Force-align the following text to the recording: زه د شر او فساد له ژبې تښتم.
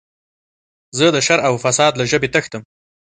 زه 0.97 1.05
د 1.15 1.17
شر 1.27 1.39
او 1.47 1.53
فساد 1.63 1.93
له 1.99 2.03
ژبې 2.11 2.29
تښتم. 2.33 2.63